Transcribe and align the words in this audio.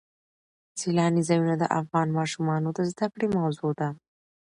سیلاني 0.79 1.21
ځایونه 1.27 1.55
د 1.57 1.63
افغان 1.79 2.07
ماشومانو 2.17 2.69
د 2.77 2.79
زده 2.91 3.07
کړې 3.13 3.27
موضوع 3.37 3.71
ده. 3.79 3.89